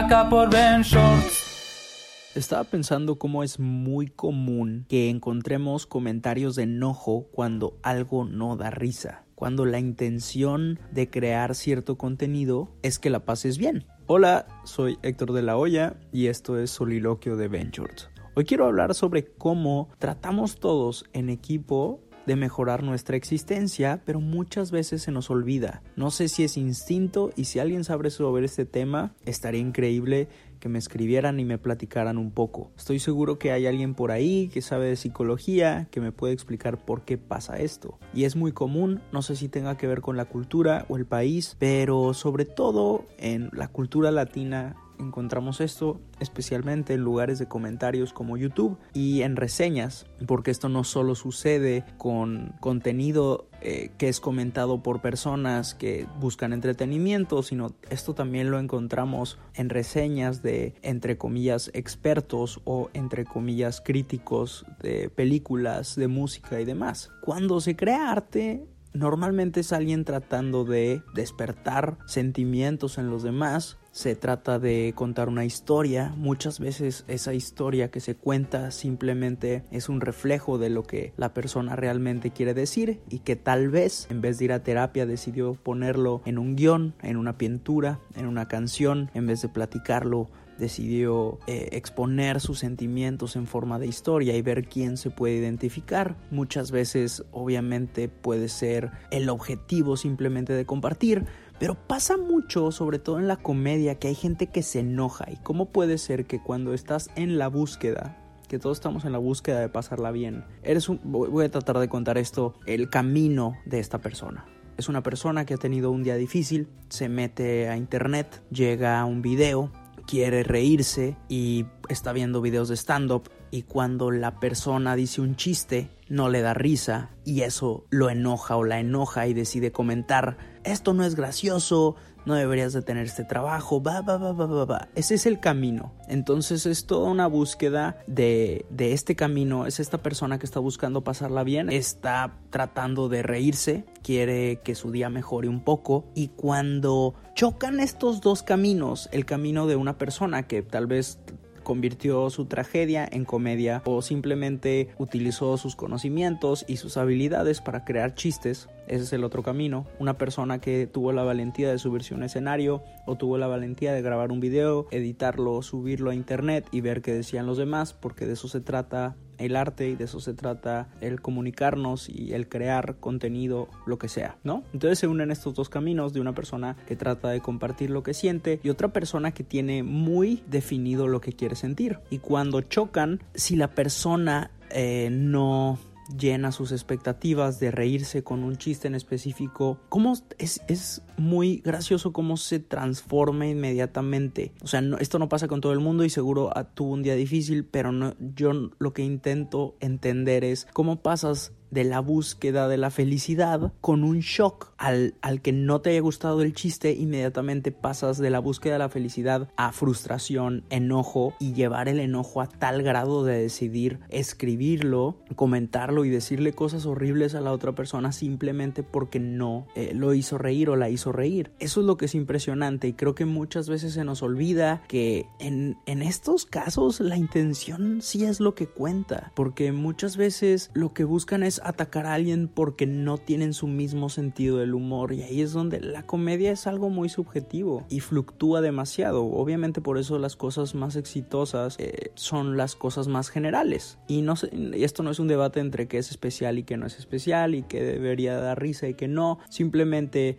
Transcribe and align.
acá 0.00 0.26
por 0.30 0.48
Ben 0.48 0.80
Shorts. 0.80 2.32
Estaba 2.34 2.64
pensando 2.64 3.18
cómo 3.18 3.42
es 3.42 3.58
muy 3.58 4.06
común 4.06 4.86
que 4.88 5.10
encontremos 5.10 5.86
comentarios 5.86 6.56
de 6.56 6.62
enojo 6.62 7.26
cuando 7.32 7.76
algo 7.82 8.24
no 8.24 8.56
da 8.56 8.70
risa, 8.70 9.24
cuando 9.34 9.66
la 9.66 9.78
intención 9.78 10.78
de 10.90 11.10
crear 11.10 11.54
cierto 11.54 11.98
contenido 11.98 12.70
es 12.82 12.98
que 12.98 13.10
la 13.10 13.26
pases 13.26 13.58
bien. 13.58 13.84
Hola, 14.06 14.46
soy 14.64 14.98
Héctor 15.02 15.32
de 15.32 15.42
la 15.42 15.58
Hoya 15.58 15.96
y 16.12 16.28
esto 16.28 16.58
es 16.58 16.70
Soliloquio 16.70 17.36
de 17.36 17.48
Ventures. 17.48 18.08
Hoy 18.36 18.44
quiero 18.44 18.64
hablar 18.64 18.94
sobre 18.94 19.26
cómo 19.26 19.90
tratamos 19.98 20.60
todos 20.60 21.04
en 21.12 21.28
equipo 21.28 22.00
de 22.26 22.36
mejorar 22.36 22.82
nuestra 22.82 23.16
existencia, 23.16 24.02
pero 24.04 24.20
muchas 24.20 24.70
veces 24.70 25.02
se 25.02 25.12
nos 25.12 25.30
olvida. 25.30 25.82
No 25.96 26.10
sé 26.10 26.28
si 26.28 26.44
es 26.44 26.56
instinto 26.56 27.30
y 27.36 27.44
si 27.44 27.58
alguien 27.58 27.84
sabe 27.84 28.10
sobre 28.10 28.44
este 28.44 28.66
tema, 28.66 29.14
estaría 29.24 29.60
increíble 29.60 30.28
que 30.60 30.68
me 30.68 30.78
escribieran 30.78 31.40
y 31.40 31.44
me 31.44 31.58
platicaran 31.58 32.18
un 32.18 32.30
poco. 32.30 32.70
Estoy 32.76 33.00
seguro 33.00 33.38
que 33.38 33.50
hay 33.50 33.66
alguien 33.66 33.94
por 33.94 34.10
ahí 34.12 34.48
que 34.48 34.62
sabe 34.62 34.86
de 34.86 34.96
psicología 34.96 35.88
que 35.90 36.00
me 36.00 36.12
puede 36.12 36.34
explicar 36.34 36.84
por 36.84 37.02
qué 37.02 37.18
pasa 37.18 37.58
esto. 37.58 37.98
Y 38.14 38.24
es 38.24 38.36
muy 38.36 38.52
común, 38.52 39.00
no 39.10 39.22
sé 39.22 39.34
si 39.36 39.48
tenga 39.48 39.76
que 39.76 39.86
ver 39.86 40.02
con 40.02 40.16
la 40.16 40.26
cultura 40.26 40.84
o 40.88 40.96
el 40.96 41.06
país, 41.06 41.56
pero 41.58 42.14
sobre 42.14 42.44
todo 42.44 43.06
en 43.18 43.50
la 43.52 43.68
cultura 43.68 44.10
latina 44.10 44.76
encontramos 45.00 45.60
esto 45.60 46.00
especialmente 46.20 46.94
en 46.94 47.00
lugares 47.00 47.38
de 47.38 47.48
comentarios 47.48 48.12
como 48.12 48.36
YouTube 48.36 48.78
y 48.92 49.22
en 49.22 49.36
reseñas, 49.36 50.06
porque 50.26 50.50
esto 50.50 50.68
no 50.68 50.84
solo 50.84 51.14
sucede 51.14 51.84
con 51.98 52.54
contenido 52.60 53.48
eh, 53.62 53.90
que 53.98 54.08
es 54.08 54.20
comentado 54.20 54.82
por 54.82 55.02
personas 55.02 55.74
que 55.74 56.06
buscan 56.18 56.52
entretenimiento, 56.52 57.42
sino 57.42 57.74
esto 57.90 58.14
también 58.14 58.50
lo 58.50 58.58
encontramos 58.58 59.38
en 59.54 59.68
reseñas 59.68 60.42
de, 60.42 60.74
entre 60.82 61.18
comillas, 61.18 61.70
expertos 61.74 62.60
o, 62.64 62.88
entre 62.94 63.24
comillas, 63.24 63.82
críticos 63.82 64.64
de 64.82 65.10
películas, 65.10 65.94
de 65.96 66.08
música 66.08 66.60
y 66.60 66.64
demás. 66.64 67.10
Cuando 67.20 67.60
se 67.60 67.76
crea 67.76 68.10
arte, 68.10 68.66
normalmente 68.92 69.60
es 69.60 69.72
alguien 69.72 70.04
tratando 70.04 70.64
de 70.64 71.02
despertar 71.14 71.98
sentimientos 72.06 72.98
en 72.98 73.10
los 73.10 73.22
demás 73.22 73.78
se 73.92 74.14
trata 74.14 74.58
de 74.58 74.92
contar 74.94 75.28
una 75.28 75.44
historia. 75.44 76.14
Muchas 76.16 76.60
veces 76.60 77.04
esa 77.08 77.34
historia 77.34 77.90
que 77.90 78.00
se 78.00 78.14
cuenta 78.14 78.70
simplemente 78.70 79.64
es 79.70 79.88
un 79.88 80.00
reflejo 80.00 80.58
de 80.58 80.70
lo 80.70 80.84
que 80.84 81.12
la 81.16 81.34
persona 81.34 81.76
realmente 81.76 82.30
quiere 82.30 82.54
decir 82.54 83.00
y 83.08 83.20
que 83.20 83.36
tal 83.36 83.68
vez 83.68 84.06
en 84.10 84.20
vez 84.20 84.38
de 84.38 84.46
ir 84.46 84.52
a 84.52 84.62
terapia 84.62 85.06
decidió 85.06 85.54
ponerlo 85.54 86.22
en 86.24 86.38
un 86.38 86.56
guion, 86.56 86.94
en 87.02 87.16
una 87.16 87.36
pintura, 87.36 88.00
en 88.14 88.26
una 88.26 88.46
canción, 88.48 89.10
en 89.14 89.26
vez 89.26 89.42
de 89.42 89.48
platicarlo 89.48 90.30
decidió 90.60 91.40
eh, 91.48 91.70
exponer 91.72 92.40
sus 92.40 92.60
sentimientos 92.60 93.34
en 93.34 93.48
forma 93.48 93.80
de 93.80 93.88
historia 93.88 94.36
y 94.36 94.42
ver 94.42 94.68
quién 94.68 94.96
se 94.96 95.10
puede 95.10 95.34
identificar. 95.34 96.16
Muchas 96.30 96.70
veces 96.70 97.24
obviamente 97.32 98.08
puede 98.08 98.48
ser 98.48 98.92
el 99.10 99.28
objetivo 99.28 99.96
simplemente 99.96 100.52
de 100.52 100.64
compartir, 100.64 101.24
pero 101.58 101.74
pasa 101.74 102.16
mucho, 102.16 102.70
sobre 102.70 102.98
todo 102.98 103.18
en 103.18 103.26
la 103.26 103.36
comedia, 103.36 103.98
que 103.98 104.08
hay 104.08 104.14
gente 104.14 104.46
que 104.46 104.62
se 104.62 104.80
enoja. 104.80 105.26
¿Y 105.30 105.36
cómo 105.36 105.66
puede 105.66 105.98
ser 105.98 106.26
que 106.26 106.40
cuando 106.40 106.72
estás 106.72 107.10
en 107.16 107.38
la 107.38 107.48
búsqueda, 107.48 108.16
que 108.48 108.58
todos 108.58 108.78
estamos 108.78 109.04
en 109.04 109.12
la 109.12 109.18
búsqueda 109.18 109.60
de 109.60 109.68
pasarla 109.68 110.10
bien, 110.10 110.44
eres 110.62 110.88
un, 110.88 111.00
voy 111.04 111.44
a 111.44 111.50
tratar 111.50 111.78
de 111.78 111.88
contar 111.88 112.18
esto, 112.18 112.54
el 112.66 112.88
camino 112.88 113.56
de 113.64 113.80
esta 113.80 113.98
persona. 113.98 114.46
Es 114.80 114.88
una 114.88 115.02
persona 115.02 115.44
que 115.44 115.52
ha 115.52 115.58
tenido 115.58 115.90
un 115.90 116.02
día 116.02 116.16
difícil, 116.16 116.68
se 116.88 117.10
mete 117.10 117.68
a 117.68 117.76
internet, 117.76 118.42
llega 118.50 118.98
a 118.98 119.04
un 119.04 119.20
video, 119.20 119.70
quiere 120.10 120.42
reírse 120.42 121.16
y 121.28 121.66
está 121.88 122.12
viendo 122.12 122.40
videos 122.40 122.68
de 122.68 122.76
stand-up 122.76 123.30
y 123.52 123.62
cuando 123.62 124.10
la 124.10 124.40
persona 124.40 124.96
dice 124.96 125.20
un 125.20 125.36
chiste 125.36 125.88
no 126.08 126.28
le 126.28 126.40
da 126.40 126.52
risa 126.52 127.10
y 127.24 127.42
eso 127.42 127.86
lo 127.90 128.10
enoja 128.10 128.56
o 128.56 128.64
la 128.64 128.80
enoja 128.80 129.28
y 129.28 129.34
decide 129.34 129.70
comentar 129.70 130.36
esto 130.64 130.94
no 130.94 131.04
es 131.04 131.14
gracioso, 131.14 131.94
no 132.30 132.36
deberías 132.36 132.72
de 132.72 132.82
tener 132.82 133.06
este 133.06 133.24
trabajo, 133.24 133.82
va, 133.82 134.00
va, 134.00 134.16
va, 134.16 134.32
va, 134.32 134.46
va, 134.46 134.64
va. 134.64 134.88
Ese 134.94 135.16
es 135.16 135.26
el 135.26 135.40
camino. 135.40 135.92
Entonces 136.08 136.64
es 136.64 136.86
toda 136.86 137.10
una 137.10 137.26
búsqueda 137.26 137.98
de, 138.06 138.64
de 138.70 138.92
este 138.92 139.14
camino. 139.14 139.66
Es 139.66 139.80
esta 139.80 139.98
persona 139.98 140.38
que 140.38 140.46
está 140.46 140.60
buscando 140.60 141.02
pasarla 141.04 141.44
bien, 141.44 141.70
está 141.70 142.38
tratando 142.50 143.08
de 143.08 143.22
reírse, 143.22 143.84
quiere 144.02 144.60
que 144.62 144.74
su 144.74 144.90
día 144.90 145.10
mejore 145.10 145.48
un 145.48 145.60
poco 145.60 146.06
y 146.14 146.28
cuando 146.28 147.14
chocan 147.34 147.80
estos 147.80 148.20
dos 148.20 148.42
caminos, 148.42 149.08
el 149.12 149.24
camino 149.24 149.66
de 149.66 149.76
una 149.76 149.98
persona 149.98 150.44
que 150.44 150.62
tal 150.62 150.86
vez 150.86 151.18
convirtió 151.62 152.30
su 152.30 152.46
tragedia 152.46 153.08
en 153.10 153.24
comedia 153.24 153.82
o 153.84 154.02
simplemente 154.02 154.88
utilizó 154.98 155.56
sus 155.56 155.76
conocimientos 155.76 156.64
y 156.68 156.76
sus 156.76 156.96
habilidades 156.96 157.60
para 157.60 157.84
crear 157.84 158.14
chistes. 158.14 158.68
Ese 158.86 159.04
es 159.04 159.12
el 159.12 159.24
otro 159.24 159.42
camino. 159.42 159.86
Una 159.98 160.18
persona 160.18 160.60
que 160.60 160.86
tuvo 160.86 161.12
la 161.12 161.22
valentía 161.22 161.70
de 161.70 161.78
subirse 161.78 162.14
a 162.14 162.16
un 162.16 162.24
escenario 162.24 162.82
o 163.06 163.16
tuvo 163.16 163.38
la 163.38 163.46
valentía 163.46 163.92
de 163.92 164.02
grabar 164.02 164.32
un 164.32 164.40
video, 164.40 164.86
editarlo, 164.90 165.62
subirlo 165.62 166.10
a 166.10 166.14
internet 166.14 166.66
y 166.72 166.80
ver 166.80 167.02
qué 167.02 167.12
decían 167.12 167.46
los 167.46 167.58
demás, 167.58 167.92
porque 167.92 168.26
de 168.26 168.32
eso 168.32 168.48
se 168.48 168.60
trata 168.60 169.16
el 169.40 169.56
arte 169.56 169.88
y 169.88 169.96
de 169.96 170.04
eso 170.04 170.20
se 170.20 170.34
trata 170.34 170.88
el 171.00 171.20
comunicarnos 171.20 172.08
y 172.08 172.32
el 172.34 172.48
crear 172.48 172.96
contenido, 173.00 173.68
lo 173.86 173.98
que 173.98 174.08
sea, 174.08 174.36
¿no? 174.44 174.62
Entonces 174.72 174.98
se 174.98 175.06
unen 175.06 175.30
estos 175.30 175.54
dos 175.54 175.68
caminos 175.68 176.12
de 176.12 176.20
una 176.20 176.34
persona 176.34 176.76
que 176.86 176.96
trata 176.96 177.30
de 177.30 177.40
compartir 177.40 177.90
lo 177.90 178.02
que 178.02 178.14
siente 178.14 178.60
y 178.62 178.68
otra 178.68 178.92
persona 178.92 179.32
que 179.32 179.44
tiene 179.44 179.82
muy 179.82 180.42
definido 180.46 181.08
lo 181.08 181.20
que 181.20 181.32
quiere 181.32 181.56
sentir. 181.56 181.98
Y 182.10 182.18
cuando 182.18 182.60
chocan, 182.60 183.20
si 183.34 183.56
la 183.56 183.68
persona 183.68 184.50
eh, 184.70 185.08
no 185.10 185.78
llena 186.16 186.52
sus 186.52 186.72
expectativas 186.72 187.60
de 187.60 187.70
reírse 187.70 188.22
con 188.22 188.42
un 188.44 188.56
chiste 188.56 188.88
en 188.88 188.94
específico, 188.94 189.78
cómo 189.88 190.14
es, 190.38 190.62
es 190.68 191.02
muy 191.16 191.58
gracioso 191.58 192.12
cómo 192.12 192.36
se 192.36 192.58
transforma 192.58 193.46
inmediatamente. 193.46 194.52
O 194.62 194.66
sea, 194.66 194.82
esto 194.98 195.18
no 195.18 195.28
pasa 195.28 195.48
con 195.48 195.60
todo 195.60 195.72
el 195.72 195.80
mundo 195.80 196.04
y 196.04 196.10
seguro 196.10 196.50
ah, 196.54 196.64
tuvo 196.64 196.92
un 196.92 197.02
día 197.02 197.14
difícil, 197.14 197.64
pero 197.64 197.92
no, 197.92 198.14
yo 198.34 198.52
lo 198.78 198.92
que 198.92 199.02
intento 199.02 199.76
entender 199.80 200.44
es 200.44 200.66
cómo 200.72 201.02
pasas 201.02 201.52
de 201.70 201.84
la 201.84 202.00
búsqueda 202.00 202.68
de 202.68 202.76
la 202.76 202.90
felicidad 202.90 203.72
con 203.80 204.04
un 204.04 204.20
shock 204.20 204.72
al, 204.76 205.14
al, 205.22 205.40
que 205.42 205.52
no 205.52 205.80
te 205.80 205.90
haya 205.90 206.00
gustado 206.00 206.42
el 206.42 206.54
chiste, 206.54 206.92
inmediatamente 206.92 207.72
pasas 207.72 208.18
de 208.18 208.30
la 208.30 208.38
búsqueda 208.38 208.74
de 208.74 208.78
la 208.80 208.88
felicidad 208.88 209.48
a 209.56 209.72
frustración, 209.72 210.64
enojo 210.70 211.34
y 211.38 211.52
llevar 211.52 211.88
el 211.88 212.00
enojo 212.00 212.40
a 212.40 212.48
tal 212.48 212.82
grado 212.82 213.24
de 213.24 213.42
decidir 213.42 214.00
escribirlo, 214.08 215.18
comentarlo 215.36 216.04
y 216.04 216.10
decirle 216.10 216.52
cosas 216.52 216.86
horribles 216.86 217.34
a 217.34 217.40
la 217.40 217.52
otra 217.52 217.74
persona 217.74 218.12
simplemente 218.12 218.82
porque 218.82 219.20
no 219.20 219.66
eh, 219.74 219.92
lo 219.94 220.14
hizo 220.14 220.38
reír 220.38 220.70
o 220.70 220.76
la 220.76 220.90
hizo 220.90 221.12
reír. 221.12 221.52
Eso 221.58 221.80
es 221.80 221.86
lo 221.86 221.96
que 221.96 222.06
es 222.06 222.14
impresionante 222.14 222.88
y 222.88 222.92
creo 222.92 223.14
que 223.14 223.26
muchas 223.26 223.68
veces 223.68 223.94
se 223.94 224.04
nos 224.04 224.22
olvida 224.22 224.82
que 224.88 225.26
en, 225.38 225.76
en 225.86 226.02
estos 226.02 226.46
casos 226.46 227.00
la 227.00 227.16
intención 227.16 228.00
sí 228.02 228.24
es 228.24 228.40
lo 228.40 228.54
que 228.54 228.66
cuenta, 228.66 229.32
porque 229.34 229.72
muchas 229.72 230.16
veces 230.16 230.70
lo 230.74 230.92
que 230.92 231.04
buscan 231.04 231.42
es 231.42 231.59
atacar 231.62 232.06
a 232.06 232.14
alguien 232.14 232.48
porque 232.48 232.86
no 232.86 233.18
tienen 233.18 233.54
su 233.54 233.66
mismo 233.66 234.08
sentido 234.08 234.58
del 234.58 234.74
humor 234.74 235.12
y 235.12 235.22
ahí 235.22 235.40
es 235.40 235.52
donde 235.52 235.80
la 235.80 236.02
comedia 236.04 236.52
es 236.52 236.66
algo 236.66 236.90
muy 236.90 237.08
subjetivo 237.08 237.86
y 237.88 238.00
fluctúa 238.00 238.60
demasiado. 238.60 239.24
Obviamente 239.24 239.80
por 239.80 239.98
eso 239.98 240.18
las 240.18 240.36
cosas 240.36 240.74
más 240.74 240.96
exitosas 240.96 241.76
eh, 241.78 242.12
son 242.14 242.56
las 242.56 242.76
cosas 242.76 243.08
más 243.08 243.30
generales 243.30 243.98
y 244.06 244.22
no 244.22 244.36
sé, 244.36 244.50
esto 244.74 245.02
no 245.02 245.10
es 245.10 245.18
un 245.18 245.28
debate 245.28 245.60
entre 245.60 245.88
qué 245.88 245.98
es 245.98 246.10
especial 246.10 246.58
y 246.58 246.64
qué 246.64 246.76
no 246.76 246.86
es 246.86 246.98
especial 246.98 247.54
y 247.54 247.62
qué 247.62 247.82
debería 247.82 248.36
dar 248.36 248.60
risa 248.60 248.88
y 248.88 248.94
qué 248.94 249.08
no. 249.08 249.38
Simplemente 249.48 250.38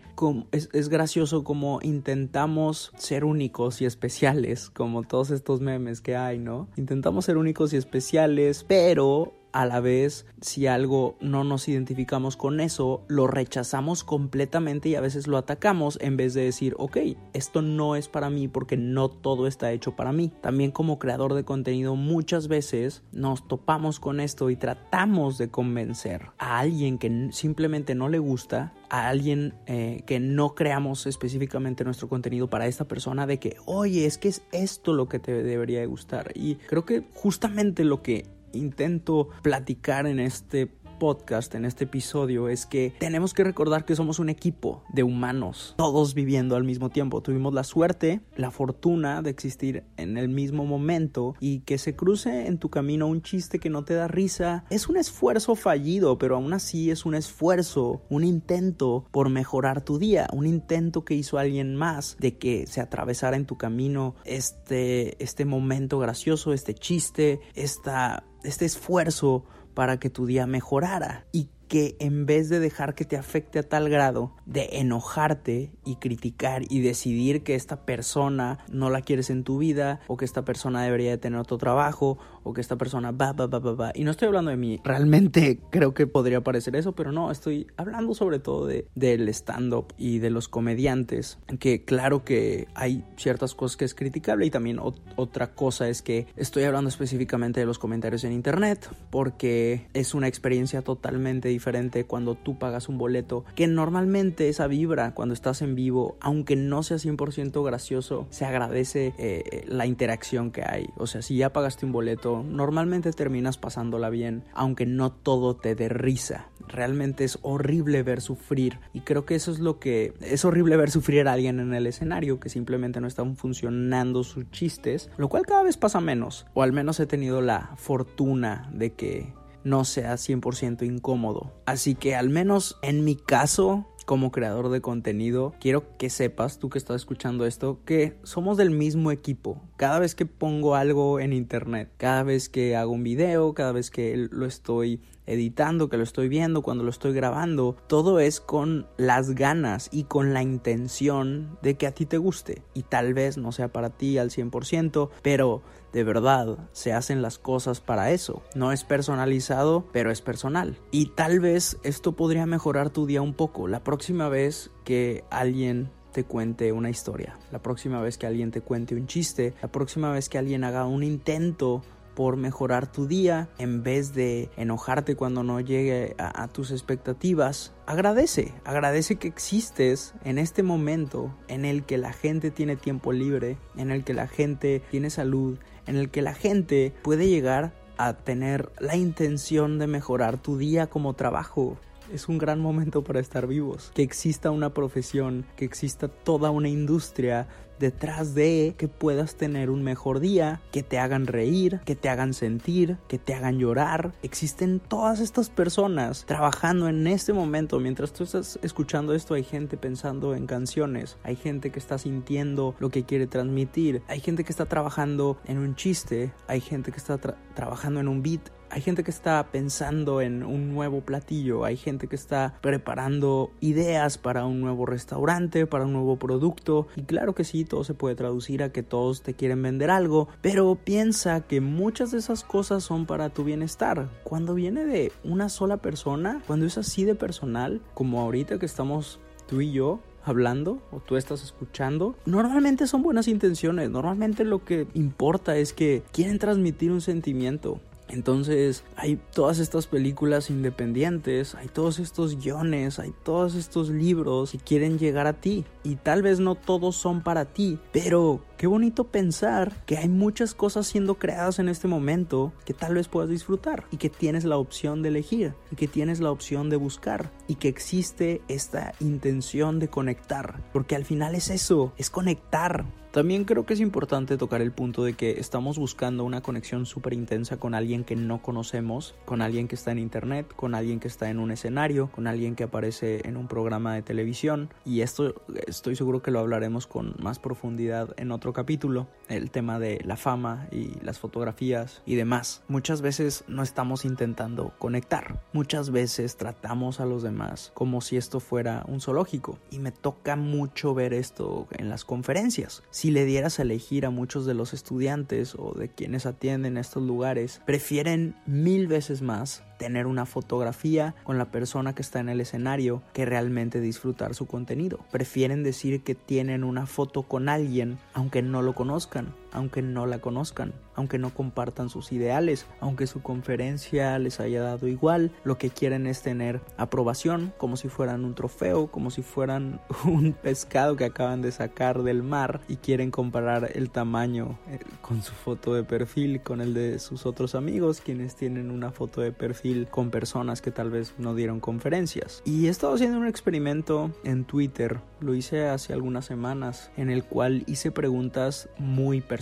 es, 0.52 0.70
es 0.74 0.90
gracioso 0.90 1.44
como 1.44 1.80
intentamos 1.82 2.92
ser 2.98 3.26
únicos 3.26 3.82
y 3.82 3.86
especiales 3.86 4.70
como 4.70 5.04
todos 5.04 5.32
estos 5.32 5.62
memes 5.62 6.02
que 6.02 6.16
hay, 6.16 6.40
¿no? 6.40 6.70
Intentamos 6.78 7.26
ser 7.26 7.38
únicos 7.38 7.74
y 7.74 7.78
especiales, 7.78 8.66
pero 8.68 9.34
a 9.54 9.66
la 9.66 9.80
vez, 9.80 10.26
si 10.42 10.68
algo 10.68 11.16
no 11.20 11.44
nos 11.44 11.68
identificamos 11.68 12.38
con 12.38 12.60
eso, 12.60 13.04
lo 13.08 13.28
rechazamos 13.28 14.04
completamente 14.04 14.90
y 14.90 14.96
a 14.96 15.02
veces 15.02 15.28
lo 15.28 15.38
atacamos 15.38 15.98
en 16.02 16.18
vez 16.18 16.34
de 16.34 16.44
decir, 16.44 16.76
ok, 16.78 16.98
esto 17.34 17.62
no 17.62 17.96
es 17.96 18.08
para 18.08 18.30
mí 18.30 18.48
porque 18.48 18.78
no 18.78 19.10
todo 19.10 19.48
está 19.48 19.72
hecho 19.72 19.96
para 19.96 20.12
mí. 20.12 20.32
También 20.42 20.72
como 20.72 21.00
creador 21.00 21.34
de 21.34 21.44
contenido 21.44 21.96
muchas 21.96 22.48
veces 22.48 23.04
nos 23.12 23.48
topamos 23.48 24.00
con 24.00 24.20
esto 24.20 24.50
y 24.50 24.56
tratamos 24.56 25.38
de 25.38 25.50
convencer 25.50 26.28
a 26.38 26.60
alguien 26.60 26.98
que 26.98 27.30
simplemente 27.32 27.96
no 27.96 28.10
le 28.10 28.20
gusta, 28.20 28.74
a 28.90 29.08
alguien 29.08 29.54
eh, 29.68 30.04
que 30.06 30.20
no 30.20 30.56
creamos 30.56 31.08
específicamente 31.08 31.84
nuestro 31.84 32.10
contenido 32.10 32.50
para 32.50 32.68
esta 32.68 32.86
persona 32.86 33.26
de 33.26 33.40
que, 33.40 33.58
oye, 33.66 34.06
es 34.06 34.18
que 34.18 34.30
es 34.30 34.42
esto 34.52 34.94
lo 34.94 35.08
que 35.08 35.20
te 35.20 35.44
debería 35.44 35.80
de 35.80 35.86
gustar. 35.86 36.32
Y 36.36 36.56
creo 36.56 36.86
que 36.86 37.04
justamente 37.14 37.84
lo 37.84 38.02
que 38.02 38.26
intento 38.54 39.30
platicar 39.42 40.08
en 40.08 40.20
este 40.20 40.70
podcast, 41.02 41.56
en 41.56 41.66
este 41.66 41.86
episodio, 41.86 42.48
es 42.48 42.68
que 42.68 42.94
tenemos 43.00 43.34
que 43.34 43.44
recordar 43.44 43.86
que 43.86 43.96
somos 43.96 44.20
un 44.20 44.30
equipo 44.30 44.84
de 44.94 45.02
humanos, 45.02 45.74
todos 45.76 46.14
viviendo 46.14 46.56
al 46.56 46.64
mismo 46.64 46.90
tiempo. 46.90 47.22
Tuvimos 47.22 47.56
la 47.56 47.64
suerte, 47.64 48.22
la 48.36 48.52
fortuna 48.52 49.24
de 49.24 49.32
existir 49.32 49.84
en 49.98 50.20
el 50.20 50.30
mismo 50.30 50.64
momento 50.64 51.34
y 51.40 51.62
que 51.62 51.80
se 51.80 51.96
cruce 51.96 52.46
en 52.46 52.60
tu 52.60 52.70
camino 52.70 53.08
un 53.08 53.24
chiste 53.24 53.58
que 53.58 53.72
no 53.72 53.84
te 53.84 53.96
da 53.96 54.08
risa. 54.08 54.64
Es 54.70 54.90
un 54.90 54.96
esfuerzo 54.96 55.56
fallido, 55.56 56.20
pero 56.20 56.36
aún 56.36 56.54
así 56.54 56.92
es 56.92 57.04
un 57.04 57.16
esfuerzo, 57.16 58.04
un 58.12 58.24
intento 58.24 59.08
por 59.10 59.30
mejorar 59.30 59.82
tu 59.82 59.98
día, 59.98 60.28
un 60.32 60.46
intento 60.46 61.04
que 61.04 61.16
hizo 61.16 61.40
alguien 61.40 61.76
más 61.76 62.16
de 62.20 62.38
que 62.38 62.68
se 62.68 62.80
atravesara 62.80 63.38
en 63.38 63.48
tu 63.48 63.58
camino 63.58 64.14
este, 64.24 65.16
este 65.24 65.46
momento 65.46 65.98
gracioso, 65.98 66.54
este 66.54 66.76
chiste, 66.76 67.40
esta, 67.56 68.24
este 68.44 68.66
esfuerzo 68.66 69.46
para 69.74 70.00
que 70.00 70.10
tu 70.10 70.26
día 70.26 70.48
mejorara 70.48 71.26
y 71.32 71.50
que 71.72 71.96
en 72.02 72.26
vez 72.26 72.50
de 72.50 72.60
dejar 72.60 72.96
que 72.96 73.06
te 73.06 73.16
afecte 73.16 73.58
a 73.58 73.64
tal 73.64 73.88
grado 73.88 74.36
de 74.46 74.68
enojarte 74.74 75.72
y 75.86 75.96
criticar 75.96 76.64
y 76.70 76.82
decidir 76.82 77.44
que 77.44 77.56
esta 77.56 77.86
persona 77.86 78.60
no 78.70 78.90
la 78.90 79.00
quieres 79.00 79.30
en 79.30 79.46
tu 79.46 79.60
vida 79.60 80.02
o 80.08 80.18
que 80.18 80.26
esta 80.26 80.44
persona 80.44 80.84
debería 80.84 81.12
de 81.12 81.18
tener 81.18 81.40
otro 81.40 81.58
trabajo 81.58 82.18
o 82.44 82.54
que 82.54 82.62
esta 82.62 82.78
persona 82.78 83.12
va, 83.12 83.34
va, 83.34 83.48
va, 83.48 83.60
va, 83.60 83.74
va. 83.74 83.92
Y 83.96 84.04
no 84.04 84.12
estoy 84.12 84.28
hablando 84.28 84.52
de 84.52 84.58
mí, 84.58 84.80
realmente 84.84 85.60
creo 85.70 85.94
que 85.94 86.08
podría 86.08 86.42
parecer 86.42 86.76
eso, 86.76 86.94
pero 86.94 87.12
no, 87.12 87.32
estoy 87.32 87.68
hablando 87.78 88.14
sobre 88.14 88.40
todo 88.40 88.68
de, 88.68 88.88
del 88.96 89.28
stand-up 89.30 89.94
y 89.98 90.20
de 90.20 90.30
los 90.30 90.48
comediantes, 90.48 91.38
que 91.60 91.84
claro 91.84 92.24
que 92.24 92.68
hay 92.76 93.04
ciertas 93.18 93.56
cosas 93.56 93.78
que 93.78 93.86
es 93.86 93.96
criticable 93.96 94.46
y 94.46 94.50
también 94.50 94.80
otra 95.16 95.54
cosa 95.54 95.90
es 95.90 96.02
que 96.02 96.28
estoy 96.36 96.64
hablando 96.64 96.90
específicamente 96.90 97.60
de 97.60 97.66
los 97.66 97.80
comentarios 97.80 98.24
en 98.24 98.32
internet 98.32 98.90
porque 99.10 99.88
es 99.94 100.14
una 100.14 100.28
experiencia 100.28 100.82
totalmente 100.82 101.50
diferente 101.50 102.06
cuando 102.06 102.36
tú 102.36 102.58
pagas 102.58 102.90
un 102.90 102.98
boleto, 102.98 103.46
que 103.56 103.68
normalmente 103.68 104.50
esa 104.50 104.68
vibra 104.68 105.14
cuando 105.14 105.34
estás 105.34 105.62
en 105.62 105.76
vivo, 105.76 106.18
aunque 106.20 106.56
no 106.56 106.84
sea 106.84 106.98
100% 106.98 107.64
gracioso, 107.64 108.28
se 108.30 108.46
agradece 108.46 109.14
eh, 109.18 109.66
la 109.68 109.86
interacción 109.86 110.52
que 110.52 110.64
hay. 110.64 110.90
O 110.98 111.08
sea, 111.08 111.22
si 111.22 111.38
ya 111.38 111.54
pagaste 111.54 111.86
un 111.86 111.92
boleto, 111.92 112.31
normalmente 112.44 113.12
terminas 113.12 113.58
pasándola 113.58 114.10
bien, 114.10 114.44
aunque 114.54 114.86
no 114.86 115.12
todo 115.12 115.56
te 115.56 115.76
dé 115.76 115.90
risa. 115.90 116.48
Realmente 116.68 117.24
es 117.24 117.38
horrible 117.42 118.04
ver 118.04 118.22
sufrir 118.22 118.80
y 118.94 119.02
creo 119.02 119.26
que 119.26 119.36
eso 119.36 119.52
es 119.52 119.60
lo 119.60 119.80
que 119.80 120.14
es 120.22 120.46
horrible 120.46 120.78
ver 120.78 120.90
sufrir 120.92 121.28
a 121.28 121.34
alguien 121.34 121.60
en 121.60 121.74
el 121.74 121.86
escenario 121.88 122.40
que 122.40 122.50
simplemente 122.50 123.02
no 123.02 123.08
están 123.08 123.36
funcionando 123.36 124.24
sus 124.24 124.50
chistes, 124.52 125.10
lo 125.18 125.28
cual 125.28 125.46
cada 125.46 125.64
vez 125.64 125.78
pasa 125.78 126.00
menos, 126.00 126.46
o 126.54 126.64
al 126.64 126.72
menos 126.72 127.00
he 127.00 127.06
tenido 127.06 127.42
la 127.42 127.72
fortuna 127.76 128.70
de 128.74 128.94
que 128.94 129.34
no 129.64 129.84
sea 129.84 130.14
100% 130.14 130.86
incómodo. 130.86 131.54
Así 131.66 131.96
que 131.96 132.16
al 132.16 132.30
menos 132.30 132.78
en 132.82 133.04
mi 133.04 133.16
caso, 133.16 133.88
como 134.06 134.32
creador 134.32 134.70
de 134.70 134.82
contenido, 134.82 135.54
quiero 135.60 135.98
que 135.98 136.10
sepas, 136.10 136.60
tú 136.60 136.70
que 136.70 136.78
estás 136.78 136.98
escuchando 136.98 137.46
esto, 137.46 137.80
que 137.86 138.18
somos 138.24 138.58
del 138.58 138.72
mismo 138.72 139.12
equipo. 139.12 139.62
Cada 139.78 140.00
vez 140.00 140.16
que 140.16 140.26
pongo 140.26 140.76
algo 140.76 141.20
en 141.20 141.34
internet, 141.34 141.90
cada 141.98 142.24
vez 142.24 142.50
que 142.50 142.76
hago 142.76 142.92
un 142.92 143.04
video, 143.04 143.54
cada 143.54 143.72
vez 143.72 143.92
que 143.92 144.16
lo 144.32 144.46
estoy 144.46 145.02
editando, 145.26 145.90
que 145.90 145.98
lo 145.98 146.04
estoy 146.04 146.28
viendo, 146.30 146.62
cuando 146.62 146.84
lo 146.84 146.90
estoy 146.90 147.14
grabando, 147.14 147.76
todo 147.88 148.20
es 148.20 148.40
con 148.40 148.88
las 148.98 149.32
ganas 149.32 149.90
y 149.92 150.04
con 150.04 150.34
la 150.34 150.42
intención 150.42 151.58
de 151.62 151.76
que 151.76 151.88
a 151.88 151.94
ti 151.94 152.06
te 152.06 152.18
guste. 152.18 152.64
Y 152.74 152.84
tal 152.84 153.14
vez 153.14 153.38
no 153.38 153.52
sea 153.52 153.70
para 153.70 153.90
ti 153.90 154.18
al 154.18 154.30
100%, 154.30 155.10
pero 155.22 155.62
de 155.94 156.04
verdad 156.04 156.58
se 156.72 156.94
hacen 156.94 157.22
las 157.22 157.38
cosas 157.38 157.82
para 157.82 158.12
eso. 158.12 158.42
No 158.56 158.72
es 158.72 158.84
personalizado, 158.84 159.86
pero 159.92 160.12
es 160.12 160.22
personal. 160.22 160.78
Y 160.92 161.08
tal 161.08 161.40
vez 161.40 161.78
esto 161.84 162.14
podría 162.14 162.46
mejorar 162.46 162.90
tu 162.90 163.06
día 163.06 163.22
un 163.22 163.34
poco. 163.34 163.68
La 163.68 163.84
próxima 163.84 164.30
vez 164.30 164.72
que 164.84 165.24
alguien 165.30 165.90
te 166.12 166.24
cuente 166.26 166.72
una 166.72 166.90
historia, 166.90 167.38
la 167.52 167.62
próxima 167.62 168.02
vez 168.02 168.18
que 168.18 168.28
alguien 168.28 168.52
te 168.52 168.62
cuente 168.62 168.96
un 168.96 169.08
chiste, 169.08 169.54
la 169.62 169.72
próxima 169.72 170.12
vez 170.12 170.28
que 170.28 170.38
alguien 170.38 170.66
haga 170.66 170.86
un 170.86 171.04
intento 171.04 171.84
por 172.22 172.38
mejorar 172.38 172.86
tu 172.86 173.08
día, 173.08 173.50
en 173.58 173.82
vez 173.82 174.14
de 174.14 174.52
enojarte 174.56 175.16
cuando 175.16 175.42
no 175.42 175.60
llegue 175.60 176.14
a, 176.20 176.48
tus 176.50 176.70
expectativas, 176.70 177.74
agradece, 177.88 178.54
agradece 178.64 179.16
que 179.16 179.28
existes 179.28 180.14
en 180.24 180.38
este 180.38 180.62
momento 180.62 181.36
en 181.48 181.66
el 181.66 181.84
que 181.84 181.98
la 181.98 182.14
gente 182.14 182.52
tiene 182.52 182.76
tiempo 182.76 183.12
libre, 183.12 183.58
en 183.76 183.90
el 183.90 184.04
que 184.04 184.14
la 184.14 184.28
gente 184.28 184.84
tiene 184.92 185.10
salud, 185.10 185.58
en 185.88 185.96
el 185.96 186.12
que 186.12 186.22
la 186.22 186.36
gente 186.36 186.94
puede 187.02 187.28
llegar 187.28 187.74
a 187.98 188.14
tener 188.14 188.72
la 188.80 188.96
intención 188.96 189.80
de 189.80 189.88
mejorar 189.88 190.40
tu 190.40 190.60
día 190.60 190.86
como 190.92 191.16
trabajo. 191.16 191.80
Es 192.12 192.28
un 192.28 192.38
gran 192.38 192.60
momento 192.60 193.04
para 193.04 193.22
estar 193.22 193.48
vivos. 193.48 193.92
Que 193.94 194.04
exista 194.04 194.52
una 194.52 194.74
profesión, 194.74 195.46
que 195.56 195.64
exista 195.64 196.10
toda 196.10 196.52
una 196.52 196.68
industria 196.68 197.48
detrás 197.80 198.36
de 198.36 198.76
que 198.78 198.88
puedas 198.88 199.36
tener 199.36 199.70
un 199.70 199.82
mejor 199.82 200.20
día, 200.20 200.62
que 200.72 200.84
te 200.84 201.00
hagan 201.00 201.26
reír, 201.26 201.80
que 201.86 201.96
te 201.96 202.10
hagan 202.10 202.34
sentir, 202.34 202.98
que 203.08 203.18
te 203.18 203.34
hagan 203.34 203.60
llorar. 203.60 204.12
Existen 204.24 204.80
todas 204.80 205.20
estas 205.20 205.50
personas 205.50 206.26
trabajando 206.28 206.90
en 206.90 207.08
este 207.08 207.34
momento. 207.34 207.80
Mientras 207.80 208.14
tú 208.14 208.26
estás 208.26 208.60
escuchando 208.62 209.16
esto, 209.16 209.34
hay 209.34 209.44
gente 209.44 209.78
pensando 209.78 210.36
en 210.36 210.48
canciones, 210.48 211.18
hay 211.24 211.36
gente 211.36 211.72
que 211.72 211.80
está 211.80 211.98
sintiendo 211.98 212.76
lo 212.80 212.90
que 212.90 213.04
quiere 213.04 213.26
transmitir, 213.26 214.04
hay 214.08 214.20
gente 214.20 214.44
que 214.44 214.52
está 214.52 214.66
trabajando 214.66 215.38
en 215.46 215.58
un 215.58 215.76
chiste, 215.76 216.34
hay 216.48 216.62
gente 216.62 216.92
que 216.92 216.98
está 216.98 217.18
trabajando 217.56 218.00
en 218.00 218.08
un 218.08 218.22
beat 218.22 218.52
hay 218.72 218.82
gente 218.82 219.04
que 219.04 219.12
está 219.12 219.52
pensando 219.52 220.22
en 220.22 220.44
un 220.44 220.74
nuevo 220.74 221.02
platillo, 221.02 221.66
hay 221.66 221.76
gente 221.76 222.08
que 222.08 222.16
está 222.16 222.54
preparando 222.62 223.52
ideas 223.60 224.18
para 224.18 224.46
un 224.46 224.62
nuevo 224.62 224.86
restaurante, 224.86 225.68
para 225.68 225.86
un 225.86 225.94
nuevo 225.94 226.18
producto. 226.18 226.88
Y 226.96 227.04
claro 227.04 227.36
que 227.36 227.44
sí, 227.44 227.66
todo 227.66 227.84
se 227.84 227.94
puede 227.94 228.16
traducir 228.16 228.64
a 228.64 228.72
que 228.72 228.82
todos 228.82 229.24
te 229.24 229.34
quieren 229.34 229.62
vender 229.62 229.92
algo, 229.92 230.30
pero 230.42 230.76
piensa 230.76 231.42
que 231.42 231.60
muchas 231.60 232.12
de 232.12 232.20
esas 232.20 232.44
cosas 232.44 232.84
son 232.84 233.06
para 233.06 233.30
tu 233.30 233.44
bienestar. 233.44 234.10
Cuando 234.24 234.56
viene 234.56 234.86
de 234.86 235.12
una 235.24 235.50
sola 235.50 235.78
persona, 235.78 236.42
cuando 236.48 236.66
es 236.66 236.78
así 236.78 237.04
de 237.04 237.16
personal, 237.16 237.82
como 237.94 238.22
ahorita 238.22 238.58
que 238.58 238.66
estamos 238.66 239.20
tú 239.48 239.60
y 239.60 239.74
yo, 239.74 240.00
hablando 240.24 240.82
o 240.92 241.00
tú 241.00 241.18
estás 241.18 241.44
escuchando, 241.44 242.16
normalmente 242.26 242.88
son 242.88 243.02
buenas 243.02 243.28
intenciones, 243.28 243.90
normalmente 243.90 244.44
lo 244.44 244.64
que 244.64 244.88
importa 244.94 245.58
es 245.58 245.74
que 245.74 246.04
quieren 246.12 246.40
transmitir 246.40 246.92
un 246.92 247.02
sentimiento, 247.02 247.80
entonces 248.12 248.84
hay 248.96 249.20
todas 249.34 249.60
estas 249.60 249.88
películas 249.88 250.50
independientes, 250.50 251.56
hay 251.56 251.68
todos 251.68 252.00
estos 252.00 252.42
guiones, 252.42 253.00
hay 253.00 253.14
todos 253.24 253.56
estos 253.56 253.90
libros 253.90 254.52
que 254.52 254.58
quieren 254.58 255.00
llegar 255.00 255.28
a 255.28 255.34
ti. 255.34 255.66
Y 255.84 255.96
tal 255.96 256.22
vez 256.22 256.40
no 256.40 256.56
todos 256.56 256.96
son 256.96 257.22
para 257.22 257.46
ti, 257.46 257.80
pero 257.92 258.42
Qué 258.62 258.68
bonito 258.68 259.06
pensar 259.06 259.84
que 259.88 259.98
hay 259.98 260.08
muchas 260.08 260.54
cosas 260.54 260.86
siendo 260.86 261.16
creadas 261.16 261.58
en 261.58 261.68
este 261.68 261.88
momento 261.88 262.54
que 262.64 262.76
tal 262.76 262.94
vez 262.94 263.08
puedas 263.08 263.28
disfrutar 263.28 263.86
y 263.90 263.98
que 263.98 264.12
tienes 264.12 264.44
la 264.44 264.58
opción 264.58 265.02
de 265.02 265.10
elegir 265.10 265.56
y 265.72 265.76
que 265.76 265.88
tienes 265.88 266.20
la 266.20 266.30
opción 266.30 266.70
de 266.70 266.76
buscar 266.76 267.32
y 267.48 267.56
que 267.56 267.70
existe 267.70 268.44
esta 268.50 268.94
intención 269.00 269.80
de 269.80 269.88
conectar. 269.88 270.62
Porque 270.74 270.96
al 270.96 271.06
final 271.06 271.34
es 271.34 271.50
eso, 271.50 271.92
es 271.98 272.12
conectar. 272.12 272.86
También 273.12 273.44
creo 273.44 273.66
que 273.66 273.74
es 273.74 273.82
importante 273.82 274.38
tocar 274.38 274.62
el 274.62 274.72
punto 274.72 275.04
de 275.04 275.16
que 275.16 275.32
estamos 275.32 275.78
buscando 275.78 276.24
una 276.24 276.40
conexión 276.40 276.86
súper 276.86 277.12
intensa 277.12 277.58
con 277.58 277.76
alguien 277.76 278.06
que 278.06 278.16
no 278.16 278.42
conocemos, 278.42 279.16
con 279.26 279.42
alguien 279.42 279.68
que 279.68 279.76
está 279.76 279.92
en 279.92 280.00
internet, 280.00 280.48
con 280.56 280.76
alguien 280.76 281.02
que 281.02 281.10
está 281.10 281.30
en 281.30 281.40
un 281.40 281.52
escenario, 281.52 282.10
con 282.10 282.26
alguien 282.26 282.56
que 282.56 282.64
aparece 282.64 283.28
en 283.28 283.36
un 283.36 283.50
programa 283.50 283.96
de 283.96 284.02
televisión. 284.02 284.70
Y 284.86 285.02
esto 285.02 285.36
estoy 285.68 285.98
seguro 285.98 286.22
que 286.22 286.32
lo 286.32 286.40
hablaremos 286.40 286.88
con 286.88 287.14
más 287.20 287.38
profundidad 287.38 288.14
en 288.16 288.32
otro 288.32 288.54
capítulo, 288.54 289.10
el 289.28 289.52
tema 289.52 289.78
de 289.78 290.00
la 290.06 290.16
fama 290.16 290.70
y 290.72 290.98
las 291.04 291.20
fotografías 291.20 292.04
y 292.06 292.16
demás. 292.16 292.64
Muchas 292.70 293.02
veces 293.02 293.44
no 293.50 293.62
estamos 293.62 294.06
intentando 294.06 294.72
conectar, 294.80 295.42
muchas 295.52 295.92
veces 295.92 296.38
tratamos 296.38 297.02
a 297.02 297.06
los 297.06 297.24
demás 297.24 297.74
como 297.74 298.00
si 298.00 298.16
esto 298.16 298.40
fuera 298.40 298.86
un 298.88 299.02
zoológico. 299.02 299.60
Y 299.70 299.80
me 299.80 299.92
toca 299.92 300.38
mucho 300.38 300.94
ver 300.94 301.14
esto 301.14 301.68
en 301.72 301.90
las 301.90 302.06
conferencias 302.06 302.84
si 303.02 303.10
le 303.10 303.26
dieras 303.26 303.58
a 303.58 303.64
elegir 303.64 304.06
a 304.06 304.12
muchos 304.12 304.46
de 304.46 304.54
los 304.54 304.76
estudiantes 304.76 305.56
o 305.58 305.74
de 305.74 305.90
quienes 305.90 306.28
atienden 306.28 306.78
estos 306.78 307.02
lugares, 307.02 307.60
prefieren 307.66 308.36
mil 308.46 308.86
veces 308.86 309.24
más 309.24 309.64
tener 309.80 310.06
una 310.06 310.28
fotografía 310.28 311.16
con 311.24 311.40
la 311.40 311.50
persona 311.50 311.96
que 311.96 312.04
está 312.04 312.20
en 312.20 312.30
el 312.30 312.40
escenario 312.40 313.02
que 313.14 313.26
realmente 313.26 313.82
disfrutar 313.82 314.36
su 314.36 314.46
contenido. 314.46 315.00
Prefieren 315.10 315.64
decir 315.64 316.04
que 316.04 316.14
tienen 316.14 316.64
una 316.64 316.86
foto 316.86 317.24
con 317.24 317.50
alguien 317.50 317.98
aunque 318.14 318.44
no 318.44 318.62
lo 318.62 318.76
conozcan, 318.76 319.34
aunque 319.52 319.82
no 319.82 320.06
la 320.06 320.20
conozcan, 320.20 320.74
aunque 320.96 321.18
no 321.18 321.34
compartan 321.34 321.90
sus 321.90 322.12
ideales, 322.12 322.66
aunque 322.80 323.08
su 323.08 323.22
conferencia 323.22 324.18
les 324.20 324.40
haya 324.40 324.62
dado 324.62 324.88
igual, 324.88 325.32
lo 325.44 325.58
que 325.58 325.70
quieren 325.70 326.08
es 326.08 326.22
tener 326.22 326.62
aprobación 326.78 327.54
como 327.58 327.78
si 327.78 327.90
fueran 327.90 328.26
un 328.26 328.36
trofeo, 328.36 328.88
como 328.88 329.12
si 329.12 329.22
fueran 329.22 329.82
un 330.06 330.34
pescado 330.34 330.96
que 330.96 331.06
acaban 331.06 331.42
de 331.42 331.52
sacar 331.52 332.04
del 332.04 332.24
mar 332.24 332.62
y 332.68 332.78
quieren 332.78 333.12
comparar 333.12 333.72
el 333.74 333.90
tamaño 333.90 334.60
eh, 334.68 334.80
con 335.02 335.22
su 335.22 335.34
foto 335.34 335.74
de 335.74 335.84
perfil 335.84 336.42
con 336.42 336.62
el 336.62 336.74
de 336.74 337.00
sus 337.00 337.26
otros 337.26 337.56
amigos 337.56 338.02
quienes 338.02 338.36
tienen 338.36 338.72
una 338.72 338.92
foto 338.92 339.22
de 339.22 339.32
perfil 339.32 339.88
con 339.90 340.10
personas 340.10 340.62
que 340.62 340.72
tal 340.72 340.90
vez 340.90 341.14
no 341.18 341.36
dieron 341.36 341.60
conferencias. 341.60 342.42
Y 342.46 342.68
he 342.68 342.70
estado 342.70 342.94
haciendo 342.94 343.18
un 343.18 343.28
experimento 343.28 344.12
en 344.24 344.46
Twitter, 344.46 345.00
lo 345.20 345.34
hice 345.34 345.68
hace 345.68 345.94
algunas 345.94 346.26
semanas, 346.26 346.92
en 346.98 347.10
el 347.10 347.24
cual 347.24 347.64
hice 347.68 347.92
preguntas 347.92 348.70
muy 348.78 349.22
personales, 349.22 349.41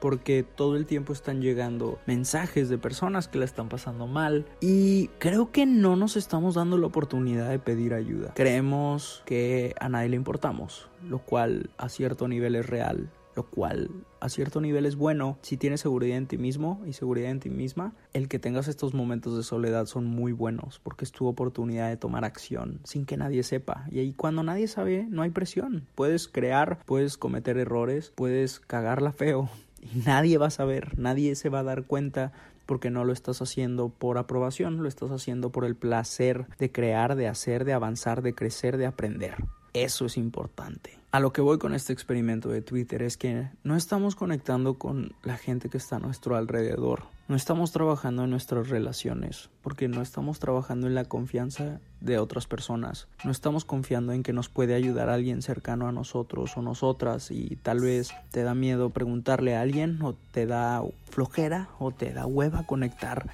porque 0.00 0.42
todo 0.42 0.76
el 0.76 0.86
tiempo 0.86 1.12
están 1.12 1.40
llegando 1.40 1.98
mensajes 2.06 2.68
de 2.68 2.78
personas 2.78 3.28
que 3.28 3.38
la 3.38 3.44
están 3.44 3.68
pasando 3.68 4.06
mal 4.06 4.46
y 4.60 5.08
creo 5.18 5.50
que 5.50 5.66
no 5.66 5.96
nos 5.96 6.16
estamos 6.16 6.54
dando 6.54 6.76
la 6.78 6.86
oportunidad 6.86 7.48
de 7.48 7.58
pedir 7.58 7.94
ayuda. 7.94 8.32
Creemos 8.34 9.22
que 9.24 9.74
a 9.80 9.88
nadie 9.88 10.10
le 10.10 10.16
importamos, 10.16 10.88
lo 11.08 11.18
cual 11.18 11.70
a 11.78 11.88
cierto 11.88 12.28
nivel 12.28 12.56
es 12.56 12.66
real 12.66 13.10
lo 13.34 13.44
cual 13.44 13.90
a 14.20 14.28
cierto 14.28 14.60
nivel 14.60 14.86
es 14.86 14.96
bueno 14.96 15.38
si 15.42 15.56
tienes 15.56 15.80
seguridad 15.80 16.16
en 16.16 16.26
ti 16.26 16.38
mismo 16.38 16.82
y 16.86 16.92
seguridad 16.92 17.30
en 17.30 17.40
ti 17.40 17.50
misma. 17.50 17.94
El 18.12 18.28
que 18.28 18.38
tengas 18.38 18.68
estos 18.68 18.94
momentos 18.94 19.36
de 19.36 19.42
soledad 19.42 19.86
son 19.86 20.06
muy 20.06 20.32
buenos 20.32 20.80
porque 20.82 21.04
es 21.04 21.12
tu 21.12 21.26
oportunidad 21.26 21.88
de 21.88 21.96
tomar 21.96 22.24
acción 22.24 22.80
sin 22.84 23.06
que 23.06 23.16
nadie 23.16 23.42
sepa. 23.42 23.86
Y 23.90 23.98
ahí 23.98 24.12
cuando 24.12 24.42
nadie 24.42 24.68
sabe 24.68 25.06
no 25.08 25.22
hay 25.22 25.30
presión. 25.30 25.86
Puedes 25.94 26.28
crear, 26.28 26.78
puedes 26.86 27.16
cometer 27.16 27.58
errores, 27.58 28.12
puedes 28.14 28.60
cagarla 28.60 29.12
feo 29.12 29.48
y 29.80 29.98
nadie 30.06 30.38
va 30.38 30.46
a 30.46 30.50
saber, 30.50 30.98
nadie 30.98 31.34
se 31.34 31.48
va 31.48 31.60
a 31.60 31.64
dar 31.64 31.84
cuenta 31.84 32.32
porque 32.66 32.90
no 32.90 33.04
lo 33.04 33.12
estás 33.12 33.42
haciendo 33.42 33.90
por 33.90 34.18
aprobación, 34.18 34.82
lo 34.82 34.88
estás 34.88 35.10
haciendo 35.10 35.50
por 35.50 35.64
el 35.64 35.76
placer 35.76 36.46
de 36.58 36.72
crear, 36.72 37.14
de 37.14 37.28
hacer, 37.28 37.64
de 37.64 37.74
avanzar, 37.74 38.22
de 38.22 38.34
crecer, 38.34 38.78
de 38.78 38.86
aprender. 38.86 39.36
Eso 39.74 40.06
es 40.06 40.16
importante. 40.16 40.96
A 41.10 41.18
lo 41.18 41.32
que 41.32 41.40
voy 41.40 41.58
con 41.58 41.74
este 41.74 41.92
experimento 41.92 42.48
de 42.48 42.62
Twitter 42.62 43.02
es 43.02 43.16
que 43.16 43.48
no 43.64 43.74
estamos 43.74 44.14
conectando 44.14 44.78
con 44.78 45.16
la 45.24 45.36
gente 45.36 45.68
que 45.68 45.78
está 45.78 45.96
a 45.96 45.98
nuestro 45.98 46.36
alrededor. 46.36 47.02
No 47.26 47.34
estamos 47.34 47.72
trabajando 47.72 48.22
en 48.22 48.30
nuestras 48.30 48.68
relaciones 48.68 49.50
porque 49.62 49.88
no 49.88 50.00
estamos 50.00 50.38
trabajando 50.38 50.86
en 50.86 50.94
la 50.94 51.06
confianza 51.06 51.80
de 52.00 52.18
otras 52.18 52.46
personas. 52.46 53.08
No 53.24 53.32
estamos 53.32 53.64
confiando 53.64 54.12
en 54.12 54.22
que 54.22 54.32
nos 54.32 54.48
puede 54.48 54.74
ayudar 54.74 55.08
alguien 55.08 55.42
cercano 55.42 55.88
a 55.88 55.92
nosotros 55.92 56.56
o 56.56 56.62
nosotras 56.62 57.32
y 57.32 57.56
tal 57.56 57.80
vez 57.80 58.14
te 58.30 58.44
da 58.44 58.54
miedo 58.54 58.90
preguntarle 58.90 59.56
a 59.56 59.60
alguien 59.60 60.00
o 60.02 60.14
te 60.14 60.46
da 60.46 60.84
flojera 61.10 61.68
o 61.80 61.90
te 61.90 62.12
da 62.12 62.26
hueva 62.26 62.64
conectar 62.64 63.28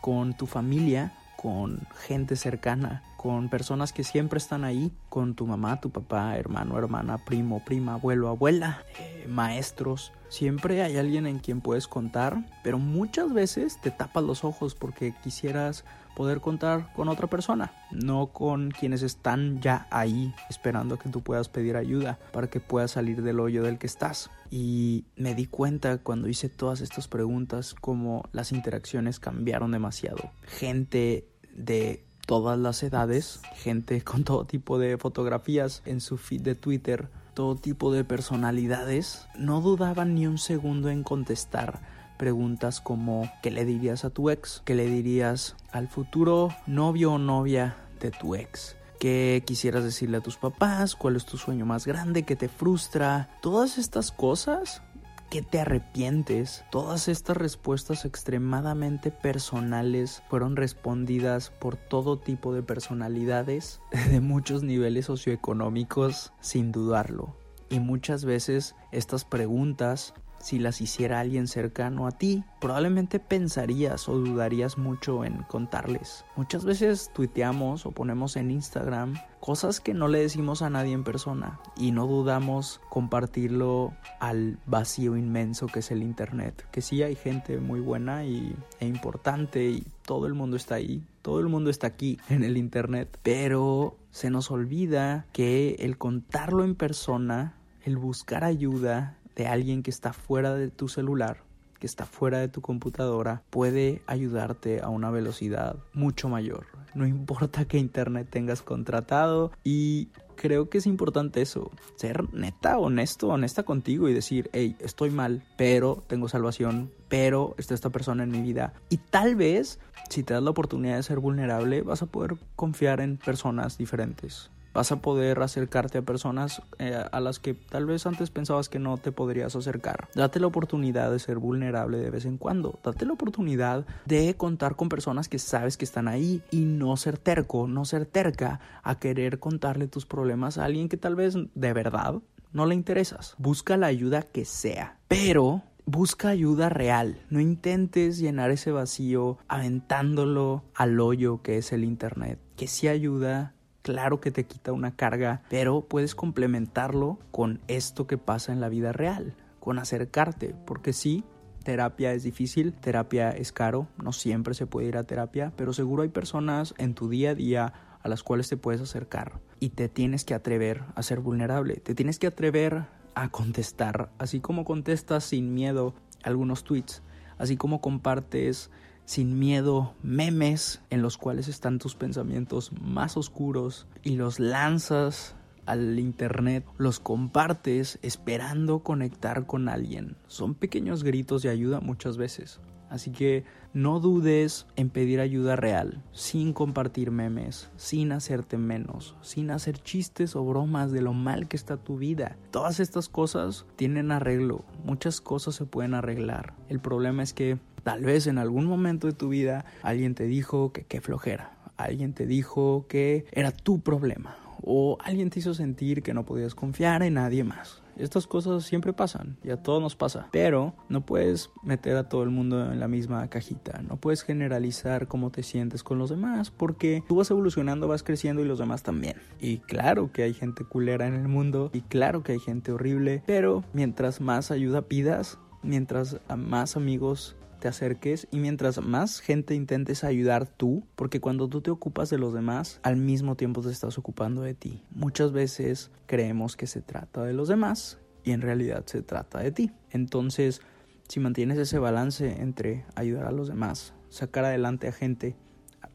con 0.00 0.36
tu 0.36 0.46
familia, 0.46 1.14
con 1.36 1.80
gente 2.06 2.36
cercana 2.36 3.02
con 3.20 3.50
personas 3.50 3.92
que 3.92 4.02
siempre 4.02 4.38
están 4.38 4.64
ahí, 4.64 4.92
con 5.10 5.34
tu 5.34 5.46
mamá, 5.46 5.78
tu 5.78 5.90
papá, 5.90 6.38
hermano, 6.38 6.78
hermana, 6.78 7.18
primo, 7.18 7.62
prima, 7.62 7.92
abuelo, 7.92 8.30
abuela, 8.30 8.82
eh, 8.98 9.26
maestros. 9.28 10.14
Siempre 10.30 10.80
hay 10.80 10.96
alguien 10.96 11.26
en 11.26 11.38
quien 11.38 11.60
puedes 11.60 11.86
contar, 11.86 12.46
pero 12.64 12.78
muchas 12.78 13.30
veces 13.34 13.78
te 13.82 13.90
tapas 13.90 14.24
los 14.24 14.42
ojos 14.42 14.74
porque 14.74 15.12
quisieras 15.22 15.84
poder 16.16 16.40
contar 16.40 16.94
con 16.94 17.10
otra 17.10 17.26
persona, 17.26 17.74
no 17.90 18.28
con 18.28 18.70
quienes 18.70 19.02
están 19.02 19.60
ya 19.60 19.86
ahí 19.90 20.32
esperando 20.48 20.98
que 20.98 21.10
tú 21.10 21.20
puedas 21.20 21.50
pedir 21.50 21.76
ayuda 21.76 22.18
para 22.32 22.48
que 22.48 22.60
puedas 22.60 22.92
salir 22.92 23.20
del 23.20 23.40
hoyo 23.40 23.62
del 23.62 23.76
que 23.76 23.86
estás. 23.86 24.30
Y 24.50 25.04
me 25.16 25.34
di 25.34 25.44
cuenta 25.44 25.98
cuando 25.98 26.26
hice 26.26 26.48
todas 26.48 26.80
estas 26.80 27.06
preguntas 27.06 27.74
como 27.74 28.24
las 28.32 28.50
interacciones 28.50 29.20
cambiaron 29.20 29.72
demasiado. 29.72 30.30
Gente 30.46 31.28
de 31.54 32.06
todas 32.30 32.56
las 32.56 32.84
edades, 32.84 33.40
gente 33.56 34.00
con 34.04 34.22
todo 34.22 34.44
tipo 34.44 34.78
de 34.78 34.96
fotografías 34.98 35.82
en 35.84 36.00
su 36.00 36.16
feed 36.16 36.42
de 36.42 36.54
Twitter, 36.54 37.08
todo 37.34 37.56
tipo 37.56 37.90
de 37.90 38.04
personalidades, 38.04 39.26
no 39.36 39.60
dudaban 39.60 40.14
ni 40.14 40.28
un 40.28 40.38
segundo 40.38 40.90
en 40.90 41.02
contestar 41.02 41.80
preguntas 42.18 42.80
como 42.80 43.28
¿qué 43.42 43.50
le 43.50 43.64
dirías 43.64 44.04
a 44.04 44.10
tu 44.10 44.30
ex? 44.30 44.62
¿Qué 44.64 44.76
le 44.76 44.86
dirías 44.86 45.56
al 45.72 45.88
futuro 45.88 46.50
novio 46.68 47.14
o 47.14 47.18
novia 47.18 47.78
de 47.98 48.12
tu 48.12 48.36
ex? 48.36 48.76
¿Qué 49.00 49.42
quisieras 49.44 49.82
decirle 49.82 50.18
a 50.18 50.20
tus 50.20 50.36
papás? 50.36 50.94
¿Cuál 50.94 51.16
es 51.16 51.24
tu 51.24 51.36
sueño 51.36 51.66
más 51.66 51.84
grande? 51.84 52.22
¿Qué 52.22 52.36
te 52.36 52.48
frustra? 52.48 53.28
Todas 53.42 53.76
estas 53.76 54.12
cosas 54.12 54.82
qué 55.30 55.42
te 55.42 55.60
arrepientes? 55.60 56.64
Todas 56.70 57.08
estas 57.08 57.36
respuestas 57.36 58.04
extremadamente 58.04 59.12
personales 59.12 60.22
fueron 60.28 60.56
respondidas 60.56 61.50
por 61.50 61.76
todo 61.76 62.18
tipo 62.18 62.52
de 62.52 62.62
personalidades 62.62 63.80
de 64.10 64.20
muchos 64.20 64.62
niveles 64.64 65.06
socioeconómicos 65.06 66.32
sin 66.40 66.72
dudarlo. 66.72 67.36
Y 67.70 67.78
muchas 67.78 68.24
veces 68.24 68.74
estas 68.90 69.24
preguntas 69.24 70.12
si 70.40 70.58
las 70.58 70.80
hiciera 70.80 71.20
alguien 71.20 71.46
cercano 71.46 72.06
a 72.06 72.12
ti, 72.12 72.44
probablemente 72.60 73.20
pensarías 73.20 74.08
o 74.08 74.18
dudarías 74.18 74.78
mucho 74.78 75.24
en 75.24 75.42
contarles. 75.44 76.24
Muchas 76.36 76.64
veces 76.64 77.10
tuiteamos 77.14 77.86
o 77.86 77.92
ponemos 77.92 78.36
en 78.36 78.50
Instagram 78.50 79.14
cosas 79.40 79.80
que 79.80 79.94
no 79.94 80.08
le 80.08 80.20
decimos 80.20 80.62
a 80.62 80.70
nadie 80.70 80.92
en 80.92 81.04
persona 81.04 81.60
y 81.76 81.92
no 81.92 82.06
dudamos 82.06 82.80
compartirlo 82.88 83.92
al 84.18 84.58
vacío 84.66 85.16
inmenso 85.16 85.66
que 85.66 85.80
es 85.80 85.90
el 85.90 86.02
internet. 86.02 86.66
Que 86.70 86.82
sí 86.82 87.02
hay 87.02 87.16
gente 87.16 87.58
muy 87.58 87.80
buena 87.80 88.24
y, 88.24 88.54
e 88.80 88.86
importante 88.86 89.64
y 89.70 89.86
todo 90.04 90.26
el 90.26 90.34
mundo 90.34 90.56
está 90.56 90.76
ahí, 90.76 91.02
todo 91.22 91.40
el 91.40 91.48
mundo 91.48 91.70
está 91.70 91.86
aquí 91.86 92.18
en 92.28 92.44
el 92.44 92.56
internet, 92.56 93.18
pero 93.22 93.96
se 94.10 94.30
nos 94.30 94.50
olvida 94.50 95.26
que 95.32 95.76
el 95.80 95.98
contarlo 95.98 96.64
en 96.64 96.74
persona, 96.74 97.54
el 97.84 97.96
buscar 97.96 98.44
ayuda, 98.44 99.16
de 99.36 99.46
alguien 99.46 99.82
que 99.82 99.90
está 99.90 100.12
fuera 100.12 100.54
de 100.54 100.70
tu 100.70 100.88
celular, 100.88 101.42
que 101.78 101.86
está 101.86 102.06
fuera 102.06 102.38
de 102.38 102.48
tu 102.48 102.60
computadora, 102.60 103.42
puede 103.50 104.02
ayudarte 104.06 104.80
a 104.80 104.88
una 104.88 105.10
velocidad 105.10 105.76
mucho 105.92 106.28
mayor. 106.28 106.66
No 106.94 107.06
importa 107.08 107.64
qué 107.64 107.78
internet 107.78 108.28
tengas 108.30 108.62
contratado 108.62 109.50
y 109.64 110.08
creo 110.36 110.70
que 110.70 110.78
es 110.78 110.86
importante 110.86 111.42
eso, 111.42 111.70
ser 111.96 112.32
neta, 112.32 112.78
honesto, 112.78 113.28
honesta 113.28 113.62
contigo 113.62 114.08
y 114.08 114.14
decir, 114.14 114.48
hey, 114.52 114.76
estoy 114.80 115.10
mal, 115.10 115.42
pero 115.56 116.02
tengo 116.06 116.28
salvación, 116.28 116.90
pero 117.08 117.54
está 117.58 117.74
esta 117.74 117.90
persona 117.90 118.22
en 118.22 118.30
mi 118.30 118.40
vida. 118.40 118.72
Y 118.88 118.98
tal 118.98 119.36
vez, 119.36 119.78
si 120.08 120.22
te 120.22 120.34
das 120.34 120.42
la 120.42 120.50
oportunidad 120.50 120.96
de 120.96 121.02
ser 121.02 121.18
vulnerable, 121.18 121.82
vas 121.82 122.02
a 122.02 122.06
poder 122.06 122.36
confiar 122.56 123.00
en 123.00 123.18
personas 123.18 123.76
diferentes 123.76 124.50
vas 124.72 124.92
a 124.92 125.00
poder 125.00 125.40
acercarte 125.40 125.98
a 125.98 126.02
personas 126.02 126.62
eh, 126.78 127.02
a 127.10 127.20
las 127.20 127.38
que 127.38 127.54
tal 127.54 127.86
vez 127.86 128.06
antes 128.06 128.30
pensabas 128.30 128.68
que 128.68 128.78
no 128.78 128.96
te 128.96 129.12
podrías 129.12 129.56
acercar. 129.56 130.08
Date 130.14 130.40
la 130.40 130.46
oportunidad 130.46 131.10
de 131.10 131.18
ser 131.18 131.38
vulnerable 131.38 131.98
de 131.98 132.10
vez 132.10 132.24
en 132.24 132.38
cuando. 132.38 132.78
Date 132.82 133.06
la 133.06 133.12
oportunidad 133.12 133.86
de 134.06 134.34
contar 134.36 134.76
con 134.76 134.88
personas 134.88 135.28
que 135.28 135.38
sabes 135.38 135.76
que 135.76 135.84
están 135.84 136.08
ahí 136.08 136.42
y 136.50 136.64
no 136.64 136.96
ser 136.96 137.18
terco, 137.18 137.66
no 137.66 137.84
ser 137.84 138.06
terca 138.06 138.60
a 138.82 138.98
querer 138.98 139.38
contarle 139.38 139.88
tus 139.88 140.06
problemas 140.06 140.58
a 140.58 140.64
alguien 140.64 140.88
que 140.88 140.96
tal 140.96 141.16
vez 141.16 141.34
de 141.54 141.72
verdad 141.72 142.14
no 142.52 142.66
le 142.66 142.74
interesas. 142.74 143.34
Busca 143.38 143.76
la 143.76 143.86
ayuda 143.86 144.22
que 144.22 144.44
sea, 144.44 144.98
pero 145.08 145.62
busca 145.86 146.28
ayuda 146.28 146.68
real. 146.68 147.20
No 147.30 147.40
intentes 147.40 148.18
llenar 148.18 148.50
ese 148.50 148.72
vacío 148.72 149.38
aventándolo 149.48 150.64
al 150.74 151.00
hoyo 151.00 151.42
que 151.42 151.58
es 151.58 151.72
el 151.72 151.84
Internet. 151.84 152.38
Que 152.56 152.66
sí 152.66 152.88
ayuda, 152.88 153.54
claro 153.82 154.20
que 154.20 154.30
te 154.30 154.44
quita 154.44 154.72
una 154.72 154.96
carga, 154.96 155.42
pero 155.48 155.82
puedes 155.82 156.14
complementarlo 156.14 157.18
con 157.30 157.60
esto 157.68 158.06
que 158.06 158.18
pasa 158.18 158.52
en 158.52 158.60
la 158.60 158.68
vida 158.68 158.92
real, 158.92 159.34
con 159.58 159.78
acercarte, 159.78 160.54
porque 160.66 160.92
sí, 160.92 161.24
terapia 161.64 162.12
es 162.12 162.22
difícil, 162.22 162.72
terapia 162.72 163.30
es 163.30 163.52
caro, 163.52 163.88
no 164.02 164.12
siempre 164.12 164.54
se 164.54 164.66
puede 164.66 164.88
ir 164.88 164.96
a 164.96 165.04
terapia, 165.04 165.52
pero 165.56 165.72
seguro 165.72 166.02
hay 166.02 166.08
personas 166.08 166.74
en 166.78 166.94
tu 166.94 167.08
día 167.08 167.30
a 167.30 167.34
día 167.34 167.72
a 168.02 168.08
las 168.08 168.22
cuales 168.22 168.48
te 168.48 168.56
puedes 168.56 168.80
acercar 168.80 169.40
y 169.58 169.70
te 169.70 169.88
tienes 169.88 170.24
que 170.24 170.34
atrever 170.34 170.84
a 170.94 171.02
ser 171.02 171.20
vulnerable, 171.20 171.76
te 171.76 171.94
tienes 171.94 172.18
que 172.18 172.26
atrever 172.26 172.86
a 173.14 173.28
contestar, 173.28 174.10
así 174.18 174.40
como 174.40 174.64
contestas 174.64 175.24
sin 175.24 175.52
miedo 175.52 175.94
algunos 176.22 176.64
tweets, 176.64 177.02
así 177.38 177.56
como 177.56 177.80
compartes 177.80 178.70
sin 179.10 179.40
miedo 179.40 179.96
memes 180.04 180.82
en 180.88 181.02
los 181.02 181.18
cuales 181.18 181.48
están 181.48 181.80
tus 181.80 181.96
pensamientos 181.96 182.70
más 182.80 183.16
oscuros 183.16 183.88
y 184.04 184.10
los 184.10 184.38
lanzas 184.38 185.34
al 185.66 185.98
internet, 185.98 186.64
los 186.78 187.00
compartes 187.00 187.98
esperando 188.02 188.84
conectar 188.84 189.46
con 189.46 189.68
alguien. 189.68 190.14
Son 190.28 190.54
pequeños 190.54 191.02
gritos 191.02 191.42
de 191.42 191.48
ayuda 191.48 191.80
muchas 191.80 192.18
veces. 192.18 192.60
Así 192.90 193.12
que 193.12 193.44
no 193.72 194.00
dudes 194.00 194.66
en 194.74 194.90
pedir 194.90 195.20
ayuda 195.20 195.54
real, 195.54 196.02
sin 196.12 196.52
compartir 196.52 197.12
memes, 197.12 197.70
sin 197.76 198.10
hacerte 198.10 198.58
menos, 198.58 199.16
sin 199.22 199.52
hacer 199.52 199.78
chistes 199.78 200.34
o 200.34 200.44
bromas 200.44 200.90
de 200.90 201.00
lo 201.00 201.12
mal 201.12 201.46
que 201.46 201.56
está 201.56 201.76
tu 201.76 201.96
vida. 201.96 202.36
Todas 202.50 202.80
estas 202.80 203.08
cosas 203.08 203.64
tienen 203.76 204.10
arreglo, 204.10 204.64
muchas 204.84 205.20
cosas 205.20 205.54
se 205.54 205.66
pueden 205.66 205.94
arreglar. 205.94 206.54
El 206.68 206.80
problema 206.80 207.22
es 207.22 207.32
que 207.32 207.58
tal 207.84 208.02
vez 208.02 208.26
en 208.26 208.38
algún 208.38 208.66
momento 208.66 209.06
de 209.06 209.12
tu 209.12 209.28
vida 209.28 209.64
alguien 209.82 210.16
te 210.16 210.24
dijo 210.24 210.72
que 210.72 210.82
qué 210.82 211.00
flojera, 211.00 211.56
alguien 211.76 212.12
te 212.12 212.26
dijo 212.26 212.86
que 212.88 213.24
era 213.30 213.52
tu 213.52 213.80
problema 213.80 214.36
o 214.62 214.98
alguien 215.00 215.30
te 215.30 215.38
hizo 215.38 215.54
sentir 215.54 216.02
que 216.02 216.12
no 216.12 216.24
podías 216.24 216.54
confiar 216.54 217.02
en 217.02 217.14
nadie 217.14 217.44
más. 217.44 217.79
Estas 218.00 218.26
cosas 218.26 218.64
siempre 218.64 218.92
pasan 218.92 219.36
y 219.44 219.50
a 219.50 219.62
todos 219.62 219.82
nos 219.82 219.96
pasa, 219.96 220.28
pero 220.32 220.74
no 220.88 221.04
puedes 221.04 221.50
meter 221.62 221.96
a 221.96 222.08
todo 222.08 222.22
el 222.22 222.30
mundo 222.30 222.72
en 222.72 222.80
la 222.80 222.88
misma 222.88 223.28
cajita, 223.28 223.82
no 223.82 223.96
puedes 223.96 224.22
generalizar 224.22 225.06
cómo 225.06 225.30
te 225.30 225.42
sientes 225.42 225.82
con 225.82 225.98
los 225.98 226.10
demás 226.10 226.50
porque 226.50 227.04
tú 227.08 227.16
vas 227.16 227.30
evolucionando, 227.30 227.88
vas 227.88 228.02
creciendo 228.02 228.42
y 228.42 228.46
los 228.46 228.58
demás 228.58 228.82
también. 228.82 229.16
Y 229.40 229.58
claro 229.58 230.12
que 230.12 230.22
hay 230.22 230.34
gente 230.34 230.64
culera 230.64 231.06
en 231.06 231.14
el 231.14 231.28
mundo 231.28 231.70
y 231.72 231.82
claro 231.82 232.22
que 232.22 232.32
hay 232.32 232.40
gente 232.40 232.72
horrible, 232.72 233.22
pero 233.26 233.64
mientras 233.72 234.20
más 234.20 234.50
ayuda 234.50 234.82
pidas, 234.82 235.38
mientras 235.62 236.18
más 236.36 236.76
amigos 236.76 237.36
te 237.60 237.68
acerques 237.68 238.26
y 238.30 238.38
mientras 238.38 238.82
más 238.82 239.20
gente 239.20 239.54
intentes 239.54 240.02
ayudar 240.02 240.46
tú, 240.46 240.82
porque 240.96 241.20
cuando 241.20 241.48
tú 241.48 241.60
te 241.60 241.70
ocupas 241.70 242.10
de 242.10 242.18
los 242.18 242.32
demás, 242.32 242.80
al 242.82 242.96
mismo 242.96 243.36
tiempo 243.36 243.60
te 243.60 243.70
estás 243.70 243.98
ocupando 243.98 244.42
de 244.42 244.54
ti. 244.54 244.82
Muchas 244.90 245.32
veces 245.32 245.90
creemos 246.06 246.56
que 246.56 246.66
se 246.66 246.80
trata 246.80 247.24
de 247.24 247.34
los 247.34 247.48
demás 247.48 247.98
y 248.24 248.32
en 248.32 248.40
realidad 248.40 248.84
se 248.86 249.02
trata 249.02 249.40
de 249.40 249.52
ti. 249.52 249.70
Entonces, 249.90 250.62
si 251.08 251.20
mantienes 251.20 251.58
ese 251.58 251.78
balance 251.78 252.40
entre 252.40 252.84
ayudar 252.94 253.26
a 253.26 253.32
los 253.32 253.48
demás, 253.48 253.94
sacar 254.08 254.44
adelante 254.44 254.88
a 254.88 254.92
gente 254.92 255.36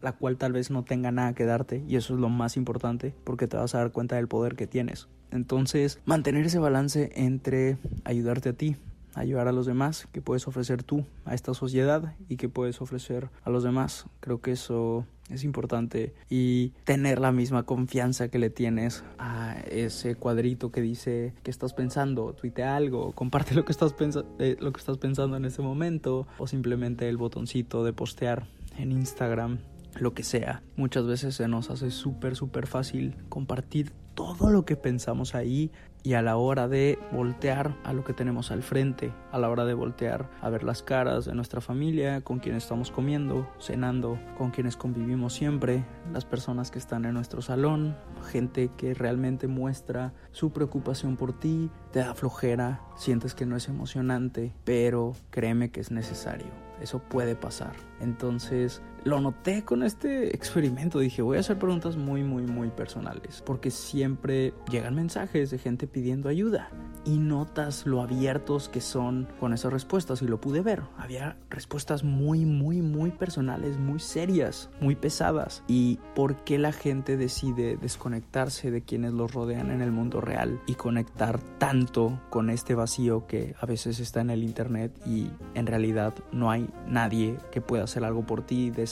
la 0.01 0.12
cual 0.12 0.38
tal 0.38 0.53
vez 0.53 0.72
no 0.72 0.84
tenga 0.84 1.12
nada 1.12 1.34
que 1.34 1.45
darte 1.45 1.84
y 1.88 1.95
eso 1.95 2.13
es 2.13 2.19
lo 2.19 2.29
más 2.29 2.57
importante 2.57 3.15
porque 3.24 3.48
te 3.48 3.57
vas 3.57 3.74
a 3.74 3.79
dar 3.79 3.91
cuenta 3.91 4.17
del 4.17 4.27
poder 4.27 4.55
que 4.55 4.67
tienes. 4.67 5.07
Entonces, 5.31 6.00
mantener 6.05 6.45
ese 6.45 6.60
balance 6.60 7.12
entre 7.15 7.77
ayudarte 8.03 8.50
a 8.50 8.53
ti, 8.53 8.77
ayudar 9.15 9.48
a 9.48 9.51
los 9.51 9.65
demás, 9.65 10.07
que 10.12 10.22
puedes 10.22 10.48
ofrecer 10.48 10.84
tú 10.84 11.05
a 11.24 11.34
esta 11.34 11.53
sociedad 11.53 12.13
y 12.29 12.38
que 12.38 12.50
puedes 12.50 12.81
ofrecer 12.81 13.29
a 13.43 13.50
los 13.50 13.63
demás. 13.63 14.05
Creo 14.19 14.41
que 14.41 14.51
eso 14.51 15.05
es 15.29 15.43
importante 15.43 16.13
y 16.29 16.69
tener 16.84 17.19
la 17.19 17.31
misma 17.31 17.63
confianza 17.63 18.27
que 18.27 18.38
le 18.38 18.50
tienes 18.50 19.03
a 19.17 19.57
ese 19.72 20.15
cuadrito 20.15 20.72
que 20.72 20.81
dice 20.81 21.34
que 21.41 21.50
estás 21.50 21.74
pensando, 21.74 22.34
tuitea 22.34 22.75
algo, 22.75 23.12
comparte 23.15 23.55
lo 23.55 23.65
que 23.65 23.72
estás, 23.72 23.95
eh, 24.39 24.57
lo 24.60 24.72
que 24.72 24.79
estás 24.79 24.98
pensando 24.98 25.38
en 25.38 25.45
ese 25.45 25.62
momento 25.62 26.27
o 26.38 26.48
simplemente 26.48 27.10
el 27.10 27.17
botoncito 27.17 27.84
de 27.84 27.93
postear 27.93 28.48
en 28.77 28.91
Instagram 28.91 29.60
lo 30.00 30.13
que 30.13 30.24
sea. 30.24 30.62
Muchas 30.75 31.05
veces 31.05 31.36
se 31.36 31.48
nos 31.48 31.69
hace 31.69 31.89
súper, 31.89 32.36
súper 32.36 32.67
fácil 32.67 33.15
compartir 33.29 33.93
todo 34.13 34.50
lo 34.50 34.65
que 34.65 34.75
pensamos 34.75 35.36
ahí 35.36 35.72
y 36.05 36.13
a 36.13 36.21
la 36.21 36.38
hora 36.38 36.67
de 36.67 37.00
voltear 37.12 37.75
a 37.84 37.91
lo 37.91 38.03
que 38.03 38.13
tenemos 38.13 38.51
al 38.51 38.62
frente, 38.62 39.12
a 39.32 39.39
la 39.39 39.49
hora 39.49 39.65
de 39.65 39.73
voltear 39.73 40.30
a 40.39 40.49
ver 40.49 40.63
las 40.63 40.84
caras 40.84 41.25
de 41.25 41.34
nuestra 41.34 41.62
familia, 41.62 42.21
con 42.21 42.38
quienes 42.38 42.63
estamos 42.63 42.91
comiendo, 42.91 43.49
cenando, 43.60 44.19
con 44.38 44.51
quienes 44.51 44.77
convivimos 44.77 45.34
siempre, 45.34 45.84
las 46.13 46.23
personas 46.23 46.69
que 46.69 46.77
están 46.77 47.06
en 47.06 47.15
nuestro 47.15 47.41
salón, 47.41 47.97
gente 48.32 48.69
que 48.77 48.93
realmente 48.93 49.47
muestra 49.47 50.13
su 50.32 50.51
preocupación 50.51 51.17
por 51.17 51.34
ti, 51.34 51.71
te 51.91 51.99
da 51.99 52.13
flojera, 52.13 52.82
sientes 52.95 53.34
que 53.34 53.47
no 53.47 53.56
es 53.56 53.67
emocionante, 53.67 54.53
pero 54.63 55.13
créeme 55.32 55.71
que 55.71 55.80
es 55.80 55.89
necesario. 55.89 56.65
Eso 56.82 56.99
puede 56.99 57.36
pasar. 57.36 57.73
Entonces, 57.99 58.84
lo 59.06 59.22
noté 59.22 59.63
con 59.63 59.84
este 59.84 60.36
experimento. 60.36 61.00
Dije, 61.00 61.22
voy 61.22 61.38
a 61.38 61.39
hacer 61.41 61.58
preguntas 61.60 61.96
muy, 61.96 62.24
muy, 62.24 62.44
muy 62.44 62.70
personales. 62.70 63.41
Porque 63.46 63.72
siempre 63.72 64.54
llegan 64.70 64.96
mensajes 64.96 65.52
de 65.52 65.60
gente 65.60 65.88
pidiendo 65.88 66.28
ayuda. 66.28 66.70
Y 67.06 67.20
notas 67.20 67.86
lo 67.86 68.02
abiertos 68.02 68.68
que 68.68 68.82
son 68.82 69.28
con 69.39 69.54
esas 69.54 69.72
respuestas. 69.72 70.24
Y 70.24 70.28
lo 70.28 70.41
pude 70.41 70.62
ver. 70.62 70.82
Había 70.98 71.38
respuestas 71.52 72.04
muy, 72.04 72.46
muy, 72.46 72.82
muy 72.82 73.12
personales, 73.12 73.78
muy 73.78 74.00
serias, 74.00 74.72
muy 74.82 74.96
pesadas. 74.96 75.63
Y 75.68 76.00
por 76.15 76.44
qué 76.44 76.58
la 76.58 76.72
gente 76.72 77.15
decide 77.15 77.78
desconectarse 77.78 78.72
de 78.72 78.82
quienes 78.82 79.13
los 79.13 79.34
rodean 79.34 79.70
en 79.70 79.82
el 79.82 79.91
mundo 79.91 80.20
real 80.20 80.60
y 80.65 80.74
conectar 80.74 81.39
tanto 81.60 82.20
con 82.32 82.50
este 82.50 82.74
vacío 82.74 83.28
que 83.28 83.56
a 83.60 83.68
veces 83.68 84.00
está 84.00 84.22
en 84.22 84.32
el 84.32 84.44
internet 84.44 84.91
y 85.06 85.30
en 85.54 85.68
realidad 85.68 86.15
no 86.32 86.50
hay 86.50 86.68
nadie 86.88 87.38
que 87.52 87.62
pueda 87.62 87.84
hacer 87.84 88.04
algo 88.04 88.26
por 88.26 88.41
ti 88.41 88.72
de 88.72 88.88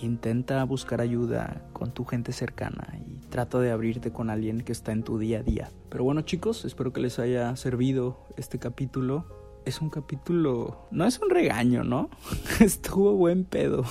Intenta 0.00 0.64
buscar 0.64 1.02
ayuda 1.02 1.66
con 1.74 1.92
tu 1.92 2.06
gente 2.06 2.32
cercana 2.32 2.98
y 3.06 3.26
trata 3.26 3.58
de 3.60 3.72
abrirte 3.72 4.10
con 4.10 4.30
alguien 4.30 4.62
que 4.62 4.72
está 4.72 4.92
en 4.92 5.02
tu 5.02 5.18
día 5.18 5.40
a 5.40 5.42
día. 5.42 5.70
Pero 5.90 6.02
bueno 6.02 6.22
chicos, 6.22 6.64
espero 6.64 6.94
que 6.94 7.02
les 7.02 7.18
haya 7.18 7.54
servido 7.56 8.26
este 8.38 8.58
capítulo. 8.58 9.26
Es 9.66 9.82
un 9.82 9.90
capítulo... 9.90 10.88
No 10.90 11.04
es 11.04 11.18
un 11.18 11.28
regaño, 11.28 11.84
¿no? 11.84 12.08
Estuvo 12.60 13.16
buen 13.16 13.44
pedo. 13.44 13.84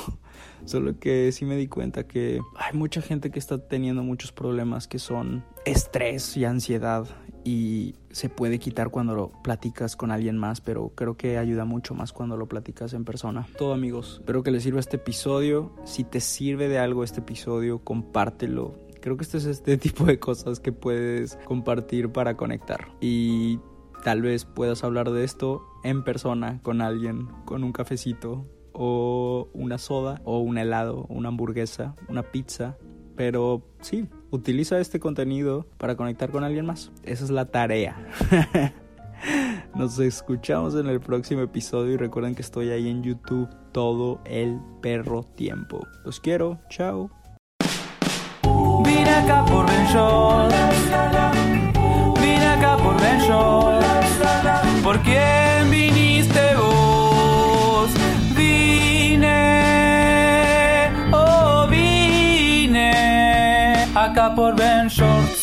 Solo 0.65 0.97
que 0.99 1.31
sí 1.31 1.45
me 1.45 1.55
di 1.55 1.67
cuenta 1.67 2.07
que 2.07 2.39
hay 2.55 2.75
mucha 2.75 3.03
gente 3.03 3.29
que 3.29 3.37
está 3.37 3.59
teniendo 3.59 4.01
muchos 4.01 4.31
problemas 4.31 4.87
que 4.87 4.97
son 4.97 5.45
estrés 5.65 6.35
y 6.35 6.45
ansiedad 6.45 7.05
y 7.43 7.95
se 8.11 8.29
puede 8.29 8.59
quitar 8.59 8.89
cuando 8.89 9.15
lo 9.15 9.29
platicas 9.43 9.95
con 9.95 10.11
alguien 10.11 10.37
más, 10.37 10.61
pero 10.61 10.91
creo 10.95 11.17
que 11.17 11.37
ayuda 11.37 11.65
mucho 11.65 11.93
más 11.93 12.13
cuando 12.13 12.37
lo 12.37 12.47
platicas 12.47 12.93
en 12.93 13.05
persona. 13.05 13.47
Todo 13.57 13.73
amigos, 13.73 14.17
espero 14.19 14.43
que 14.43 14.51
les 14.51 14.63
sirva 14.63 14.79
este 14.79 14.97
episodio. 14.97 15.71
Si 15.85 16.03
te 16.03 16.19
sirve 16.19 16.69
de 16.69 16.79
algo 16.79 17.03
este 17.03 17.19
episodio, 17.19 17.79
compártelo. 17.79 18.75
Creo 19.01 19.17
que 19.17 19.23
este 19.23 19.37
es 19.37 19.45
este 19.45 19.77
tipo 19.77 20.05
de 20.05 20.19
cosas 20.19 20.59
que 20.59 20.71
puedes 20.71 21.37
compartir 21.45 22.09
para 22.11 22.37
conectar. 22.37 22.87
Y 23.01 23.59
tal 24.03 24.21
vez 24.21 24.45
puedas 24.45 24.83
hablar 24.83 25.11
de 25.11 25.23
esto 25.23 25.65
en 25.83 26.03
persona 26.03 26.61
con 26.61 26.81
alguien, 26.81 27.27
con 27.45 27.63
un 27.63 27.73
cafecito 27.73 28.45
o 28.73 29.49
una 29.53 29.77
soda 29.77 30.21
o 30.23 30.39
un 30.39 30.57
helado, 30.57 31.05
una 31.09 31.29
hamburguesa, 31.29 31.95
una 32.07 32.23
pizza. 32.23 32.77
Pero 33.15 33.61
sí, 33.81 34.07
utiliza 34.33 34.79
este 34.79 34.99
contenido 34.99 35.67
para 35.77 35.95
conectar 35.95 36.31
con 36.31 36.43
alguien 36.43 36.65
más. 36.65 36.91
Esa 37.03 37.23
es 37.23 37.29
la 37.29 37.45
tarea. 37.45 37.95
Nos 39.75 39.99
escuchamos 39.99 40.75
en 40.75 40.87
el 40.87 40.99
próximo 40.99 41.41
episodio 41.41 41.93
y 41.93 41.97
recuerden 41.97 42.33
que 42.35 42.41
estoy 42.41 42.71
ahí 42.71 42.89
en 42.89 43.03
YouTube 43.03 43.47
todo 43.71 44.21
el 44.25 44.59
perro 44.81 45.23
tiempo. 45.23 45.85
Los 46.03 46.19
quiero, 46.19 46.59
chao. 46.69 47.11
Vine 48.83 49.09
acá 49.09 49.45
por 49.45 49.65
Vine 52.19 52.47
acá 52.47 52.77
por 52.77 52.93
¿Por 54.83 54.99
quién 55.01 55.69
viniste 55.71 55.92
acá 63.95 64.29
por 64.29 64.55
Ben 64.55 64.87
Shorts. 64.87 65.42